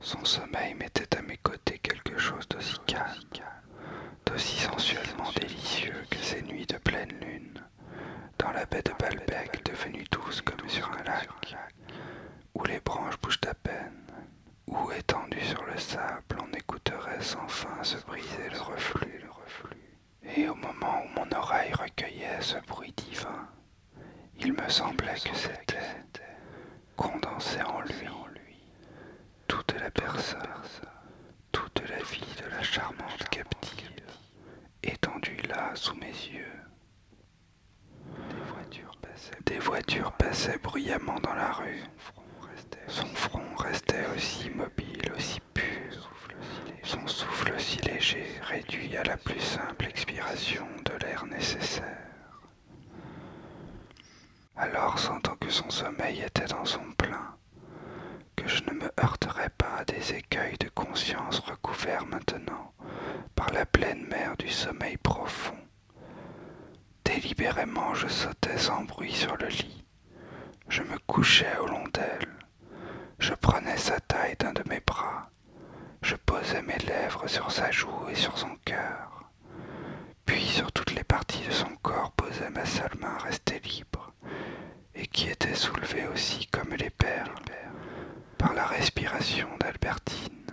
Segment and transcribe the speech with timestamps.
[0.00, 3.28] Son sommeil mettait à mes côtés quelque chose d'aussi calme,
[4.26, 7.62] d'aussi sensuellement délicieux que ces nuits de pleine lune,
[8.38, 11.56] dans la baie de Balbec devenue douce comme sur un lac,
[12.54, 14.06] où les branches bougent à peine,
[14.66, 19.98] où étendu sur le sable on écouterait sans fin se briser le reflux, le reflux.
[20.36, 23.48] Et au moment où mon oreille recueillait ce bruit divin,
[24.38, 25.78] il me semblait que c'était
[26.96, 27.77] condensé en
[31.52, 34.04] toute la vie de la charmante captive,
[34.82, 36.44] étendue là sous mes yeux.
[39.46, 41.82] Des voitures passaient, bruyamment dans la rue.
[42.86, 46.10] Son front restait aussi mobile, aussi pur,
[46.82, 52.06] son souffle aussi léger, réduit à la plus simple expiration de l'air nécessaire.
[54.56, 57.36] Alors, sentant que son sommeil était dans son plein,
[58.36, 59.67] que je ne me heurterais pas
[60.12, 62.72] écueils de conscience recouverts maintenant
[63.34, 65.56] par la pleine mer du sommeil profond,
[67.04, 69.84] délibérément je sautais sans bruit sur le lit,
[70.68, 72.28] je me couchais au long d'elle,
[73.18, 75.30] je prenais sa taille d'un de mes bras,
[76.02, 79.30] je posais mes lèvres sur sa joue et sur son cœur,
[80.24, 84.12] puis sur toutes les parties de son corps posais ma seule main restée libre,
[84.94, 87.34] et qui était soulevée aussi comme les perles
[88.48, 90.46] par la respiration d'Albertine.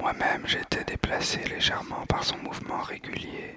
[0.00, 3.56] Moi-même j'étais déplacé légèrement par son mouvement régulier.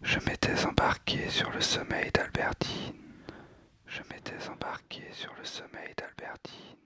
[0.00, 3.02] Je m'étais embarqué sur le sommeil d'Albertine.
[3.86, 6.85] Je m'étais embarqué sur le sommeil d'Albertine.